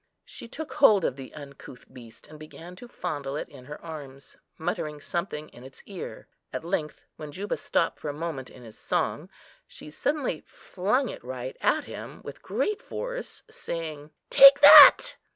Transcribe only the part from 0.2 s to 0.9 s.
She took